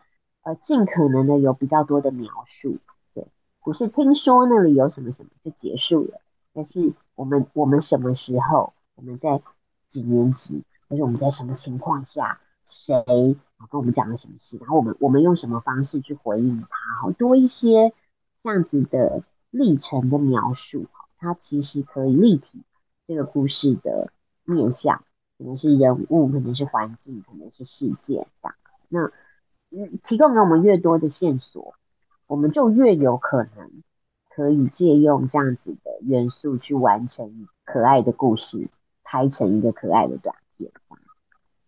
[0.42, 2.78] 呃，尽可能的有比较多的描述，
[3.14, 3.28] 对，
[3.62, 6.20] 不是听说那里有什么什么就结束了，
[6.54, 9.40] 而是我们我们什么时候，我们在
[9.92, 16.68] 几年级，或者我们在什么情况下，谁跟我们讲了什么事，然后我们我们用什么方式去回应他，
[17.02, 17.92] 好多一些
[18.42, 20.86] 这样子的历程的描述。
[21.18, 22.62] 它其实可以立体
[23.06, 24.10] 这个故事的
[24.44, 25.04] 面向，
[25.36, 28.54] 可能是人物，可能是环境，可能是事件这样。
[28.88, 29.12] 那
[29.70, 31.74] 嗯，提供给我们越多的线索，
[32.26, 33.82] 我们就越有可能
[34.30, 38.68] 可以借用这样子的元素去完成可爱的故事，
[39.04, 40.70] 拍成一个可爱的短片。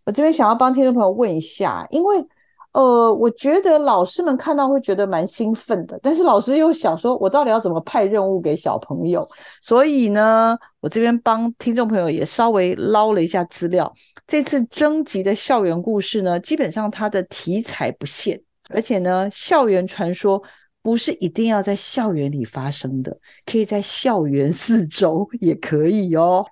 [0.04, 2.26] 我这边想要帮听众朋友问一下，因为。
[2.74, 9.24] 呃，我觉得老师们看到会觉得蛮兴奋的，但是老师又想说，我到底要怎么派任务给小朋友？
[9.62, 13.92] 所以呢，我这边帮听众朋友也稍微捞了一下资料。
[14.26, 20.42] 这次征集的校园故事呢，基本上它的题材不限，而且呢，校园传说
[20.82, 23.16] 不是一定要在校园里发生的，
[23.46, 26.44] 可以在校园四周也可以哦。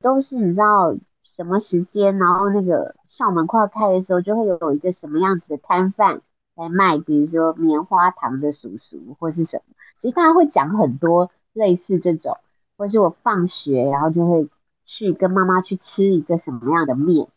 [0.00, 0.94] 都是你知道。
[1.22, 2.18] 什么时间？
[2.18, 6.20] 然后那个校门快要开的时候，就会有一个什么样子的摊贩
[6.56, 9.74] 来卖，比如说棉花糖的叔叔或是什么。
[9.94, 12.36] 其实大家会讲很多类似这种，
[12.76, 14.48] 或是我放学然后就会
[14.84, 17.28] 去跟妈妈去吃一个什么样的面，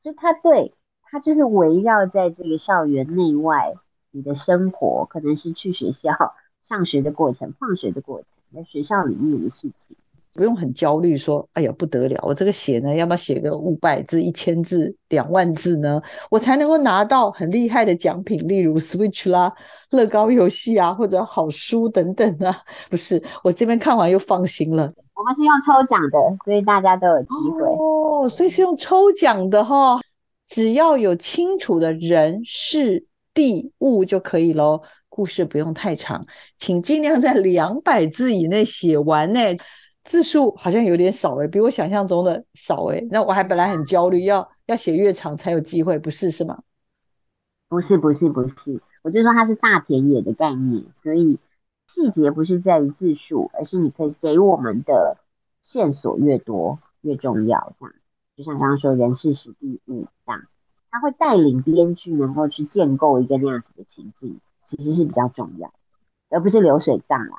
[0.00, 3.74] 就他对他就是围绕在这个校园内外
[4.12, 9.94] 你的生活，可能是去学校 上学的过程、放学的过程，在学校里面的事情。
[10.36, 12.20] 不用很焦虑，说：“哎呀，不得了！
[12.22, 16.00] 我这个写呢，要不要写个五百字、一千字、两万字呢？
[16.30, 19.50] 我才能够拿到很厉害的奖品，例如 Switch 啦、
[19.90, 22.54] 乐高游戏啊，或者好书等等啊。
[22.90, 24.92] 不是，我这边看完又放心了。
[25.14, 28.28] 我们是用抽奖的，所以大家都有机会哦。
[28.28, 29.98] 所以是用抽奖的哈，
[30.46, 34.82] 只要有清楚的人事地物就可以喽。
[35.08, 36.22] 故事不用太长，
[36.58, 39.40] 请尽量在两百字以内写完呢。”
[40.06, 43.04] 字数好像有点少哎，比我想象中的少哎。
[43.10, 46.56] 那我还本来很焦虑，要要写越长才有机会，不是是吗？
[47.68, 51.38] 不是不是不是，我就说它是大田野的概念，所以
[51.88, 55.18] 细节不是在于字数，而是你可以给我们的
[55.60, 57.74] 线索越多越重要。
[57.80, 57.94] 这样，
[58.36, 60.42] 就像刚刚说人事史地物这样，
[60.92, 65.72] 它会带领编剧能够去建构一个那样子的情境，其实是比较重要，
[66.30, 67.36] 而不是流水账啦。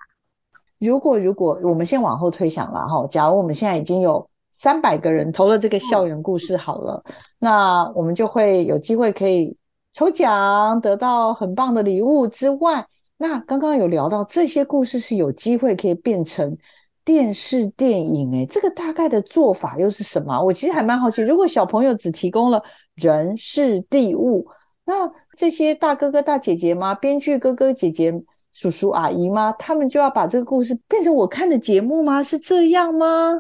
[0.80, 7.04] 如果如果我们先往后推想了哈，假如我们现在已经有三百个人投了这个校园故事好了，
[7.40, 9.56] 那我们就会有机会可以
[9.94, 12.86] 抽奖，得到很棒的礼物之外，
[13.18, 16.56] 那刚刚有聊到这些故事是有机会可以变成
[17.04, 20.40] 电视电影，诶，这个大概的做法又是什么？
[20.40, 22.62] 我其实还蛮好奇，如果小朋友只提供了
[22.96, 24.48] 人事地物，
[24.86, 24.94] 那
[25.36, 26.94] 这些大哥哥大姐姐吗？
[26.94, 28.14] 编剧哥哥姐姐？
[28.58, 29.54] 叔叔阿姨吗？
[29.60, 32.24] 他们就要把这个故事变成我看的节目吗？
[32.24, 33.40] 是这样吗？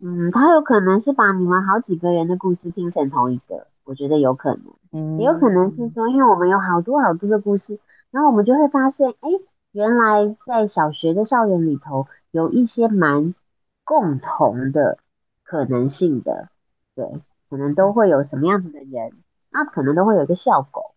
[0.00, 4.64] 嗯，他有可能是把你们好几个人的故事拼成同一个，我觉得有可能。
[4.90, 7.78] 嗯，也有可能是说，因为我们有好多好多的故事，
[8.10, 9.30] 然后我们就会发现，哎，
[9.70, 13.36] 原来在小学的校园里头有一些蛮
[13.84, 14.98] 共同的
[15.44, 16.48] 可能性的，
[16.96, 17.06] 对，
[17.48, 19.12] 可能都会有什么样子的人，
[19.52, 20.90] 那可能都会有一个校狗，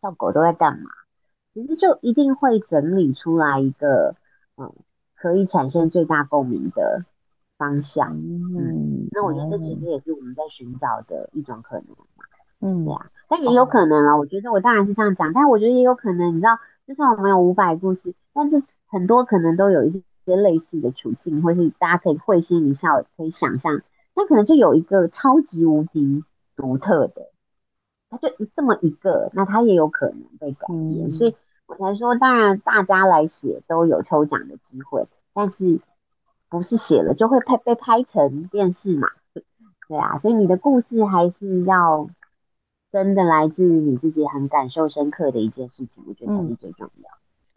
[0.00, 0.88] 校狗都在干嘛？
[1.54, 4.16] 其实就一定会整理出来一个，
[4.56, 4.72] 嗯，
[5.14, 7.04] 可以产生最大共鸣的
[7.56, 8.18] 方向。
[8.18, 11.86] 嗯，那我觉得这其实也是我们在寻找的一种可能
[12.16, 12.24] 嘛。
[12.60, 14.16] 嗯，对啊，但也有可能啊。
[14.16, 20.02] 我觉得我当然是这样讲，但我觉得也有可能，你知道，就算我们有五百故事，但是很多可能都有一些
[20.34, 23.80] 类似的处境，或是大家可以会心一笑，可以想象，
[24.16, 26.24] 那可能就有一个超级无敌
[26.56, 27.30] 独特的，
[28.20, 31.34] 它就这么一个，那他也有可能被改编，所以
[31.66, 35.80] 我才说，当然大家来写都有抽奖的机会，但是
[36.48, 39.08] 不是写了就会拍被拍成电视嘛？
[39.88, 42.08] 对啊，所以你的故事还是要
[42.92, 47.10] 真的来自于你自己很感受深刻的一件事情，我觉得才是最重要。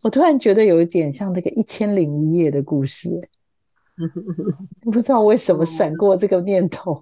[0.04, 3.30] 我突然觉得有一点像那个一千零一夜的故事。
[4.92, 7.02] 不知道为什么闪过这个念头，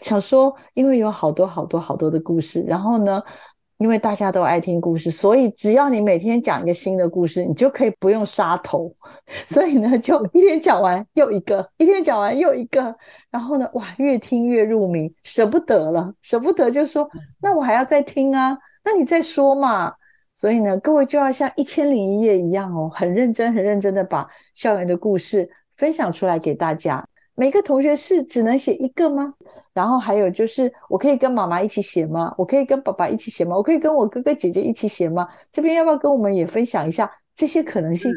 [0.00, 3.22] 想说，因为有好多好多好多的故事，然后呢，
[3.78, 8.94] 因为大家都爱听故事，所以只要你每天讲一个新的故事，你就可以不用杀头，
[9.48, 12.94] 所以呢，就一天讲完又一个，一天讲完又一个，
[13.30, 17.08] 然后呢，哇，越听越入迷，舍不得了，舍不得就说，
[17.40, 19.92] 那我还要再听啊，那你再说嘛，
[20.34, 25.48] 所以呢，各位就要像一千零一夜一样哦，很认真、很认真的把校园的故事。
[25.76, 27.06] 分享出来给大家。
[27.36, 29.34] 每个同学是只能写一个吗？
[29.72, 32.32] 然后还有就是，我可以跟妈妈一起写吗？
[32.38, 33.56] 我可以跟爸爸一起写吗？
[33.56, 35.28] 我可以跟我哥哥姐姐一起写吗？
[35.50, 38.12] 这边要不要跟我们也分享一下这些可能性？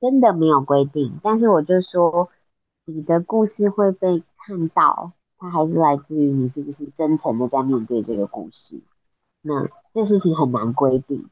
[0.00, 2.28] 真的没有规定，但是我就说，
[2.84, 8.80] 你的故事会被看到，它还是来自于你是不是真诚的在面对这个故事。
[9.40, 11.28] 那这事情很难规定，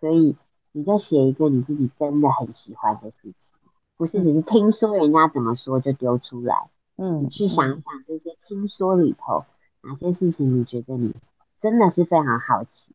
[0.00, 0.36] 所以
[0.72, 3.53] 你就写一个你自己真的很喜欢的事情。
[3.96, 9.44] 不是只是听说人家怎么说就丢出来，嗯，你去想想这些听说里头
[9.82, 11.14] 哪些事情，你觉得你
[11.58, 12.92] 真的是非常好奇，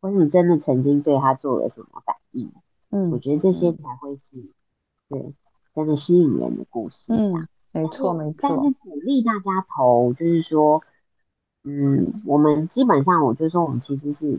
[0.00, 2.52] 或者你真的曾经对他做了什么反应，
[2.90, 4.36] 嗯，我觉得这些才会是
[5.08, 5.32] 对
[5.74, 8.48] 真的吸引人的故事，嗯，没错没错。
[8.48, 10.82] 但是鼓励大家投，就是说，
[11.64, 14.38] 嗯，我们基本上我就说，我们其实是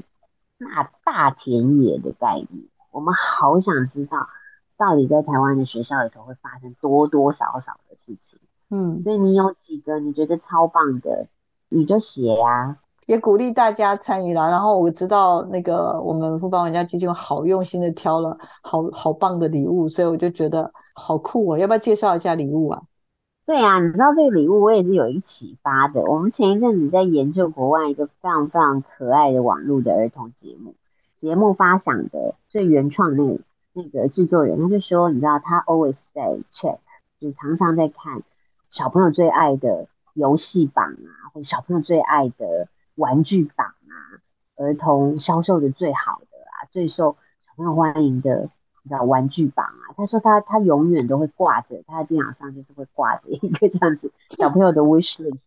[0.59, 4.29] 大大田野的概念，我们好想知道。
[4.77, 8.39] 到底在台湾的学校里头会发生多多少少的事情？
[8.69, 11.27] 嗯，所以你有几个你觉得超棒的，
[11.69, 14.49] 你就写呀，也鼓励大家参与啦。
[14.49, 21.57] 然后我知道那个我们富邦玩家基金会好用心的挑了好好棒的礼物，所以我就觉得好酷哦。
[21.57, 22.81] 要不要介绍一下礼物啊？
[23.45, 26.01] 对啊，你知道这个礼物我也是有一个启发的。
[26.01, 30.73] 我们前一阵子在研究国外一个非常非常可爱的网络的儿童节目，
[31.13, 33.39] 节目发想的最原创那个。
[33.77, 36.79] 那个制作人他就说，你知道他 always 在 check，
[37.19, 38.23] 就常常在看
[38.69, 43.93] 小朋友最爱的游戏榜啊，或者小朋友最爱的玩具榜啊，
[44.55, 48.49] 儿童销售的最好的啊，最受小朋友欢迎的，
[48.83, 49.91] 你知道玩具榜啊。
[49.97, 55.43] 他说他他永远都会挂着他的电脑上就是会挂着一个这样子小朋友的 wish list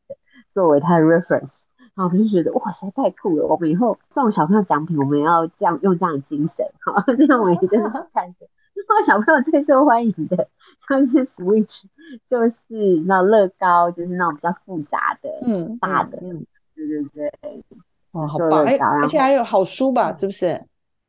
[0.51, 1.62] 作为他的 reference。
[1.99, 3.44] 然后我就觉得哇塞，太酷了！
[3.49, 8.46] 我们以后送小朋友奖品，我们要这样用这样的精神，好，这 样我也真的看着。
[8.86, 10.49] 送小朋友最受欢迎的，
[10.88, 11.82] 就是 Switch，
[12.30, 16.46] 就是那乐高，就是那种比较复杂的，嗯，大的，嗯，
[16.76, 17.64] 对对对，
[18.12, 18.64] 哇，好棒！
[18.64, 20.12] 哎，而且还有好书吧？
[20.12, 20.55] 是不是？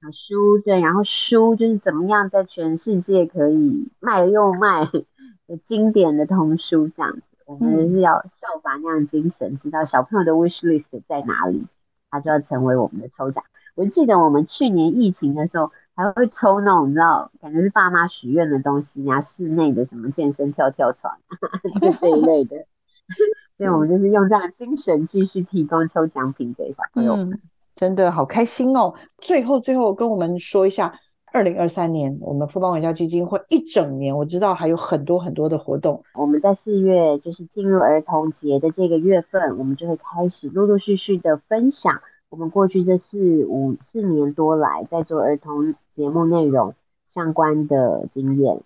[0.01, 7.21] 好书，对，然后书就是怎么样在全世界可以卖又卖的经典的童书这样子。
[7.49, 11.65] 我们是要效法那样精神，知道小朋友的 wish list 在哪里，
[12.11, 13.43] 他就要成为我们的抽奖。
[13.73, 21.17] 我记得我们去年疫情的时候，还会抽那种你知道，感觉是爸妈许愿的东西呀，室内的什么健身跳跳床
[21.99, 22.67] 这一类的。
[23.57, 27.41] 所以我们就是用这样的精神继续提供抽奖品给小朋友们，
[27.73, 28.93] 真的好开心哦！
[29.17, 30.93] 最后最后跟我们说一下。
[31.31, 36.03] 二零二三年，我们富邦文教基金会一整年，我知道还有很多很多的活动。
[36.15, 46.73] 我们在四月，就是进入儿童节的这个月份，我们就会开始陆陆续续的分享我们过去这四五四年多来在做儿童节目内容
[47.05, 48.61] 相关的经验，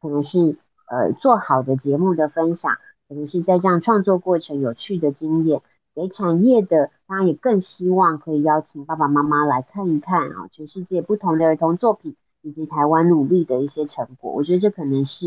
[0.00, 0.56] 可能是
[0.90, 2.72] 呃做好的节目的分享，
[3.08, 5.62] 可能是在这样创作过程有趣的经验。
[5.98, 14.30] 给产业的，当然也更希望可以邀请爸爸妈妈来看一看啊，全世界不同的儿童作品，以及台湾努力的一些成果。
[14.30, 15.26] 我觉得这可能是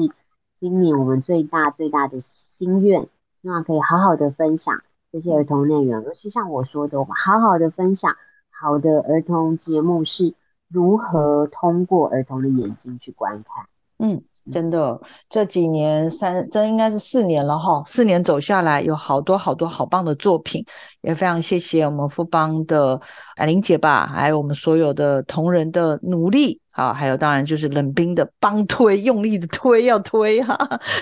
[0.56, 3.10] 今年我们最大最大的心愿，
[3.42, 8.16] 希望可以好好的分享这些儿童内容，尤其像我说的，我们好好的分享
[8.50, 10.34] 好的儿童节目是
[10.70, 13.66] 如何通过儿童的眼睛去观看。
[13.98, 14.24] 嗯。
[14.52, 17.84] 真的，这几年三，这应该是四年了哈。
[17.86, 20.66] 四年走下来，有好多好多好棒的作品，
[21.02, 23.00] 也非常谢谢我们富邦的
[23.36, 30.58] 艾玲姐吧，还有我们所有的同仁的努力啊，还有当然就是冷冰的帮推，用力的推要推哈。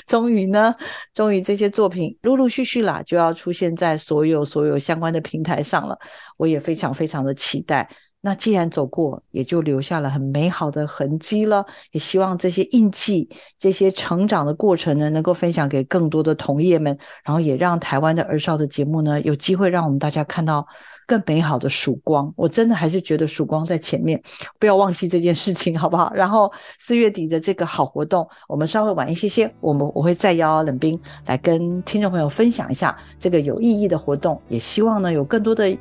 [0.06, 0.76] 终于呢，
[1.14, 5.98] 终于这些作品陆陆续续啦，就要出现在所有所有相关的平台上了。
[6.36, 7.88] 我也非常非常的期待。
[8.22, 11.66] 那既然走过，也就留下了很美好的痕迹了。
[11.92, 20.68] 也希望这些印记、这些成长的过程呢，能够分享给更多的同业们，然后也让台湾的儿少的节目呢，有机会让我们大家看到
[21.08, 22.30] 更美好的曙光。
[22.36, 24.22] 我真的还是觉得曙光在前面，
[24.60, 26.12] 不要忘记这件事情，好不好？
[26.14, 35.78] 然后四月底的这个好活动，我们稍微晚一些些，我们我会再邀冷冰来跟听众朋友分享一下这个有意义的活动，也希望呢有更多的。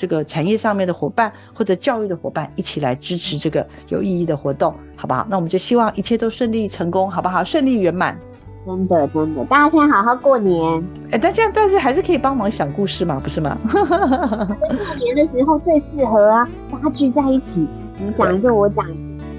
[0.00, 5.26] 这个产业上面的伙伴或者教育的伙伴一起来支持这个有意义的活动，好不好？
[5.28, 7.44] 那我们就希望一切都顺利成功，好不好？
[7.44, 8.18] 顺利圆满。
[8.64, 10.84] 真的，真的，大家现在好好过年。
[11.10, 13.58] 哎，但现在但是还是可以帮忙想故事嘛，不是吗？
[13.68, 18.86] 过年的时候最适合啊，大家聚在一起，你讲一个，我讲，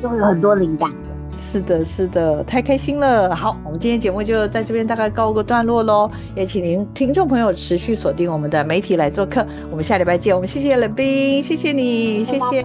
[0.03, 0.91] 就会有很多灵感。
[1.37, 3.35] 是的，是的，太开心了。
[3.35, 6.09] 好，我们今天节目就在这边大概告个段落喽。
[6.35, 9.45] 也请您听众朋友持续锁定我们的媒体来做客。
[9.69, 10.33] 我们下礼拜见。
[10.35, 12.63] 我们谢谢冷冰，谢谢你，谢谢，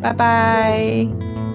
[0.00, 1.47] 拜拜。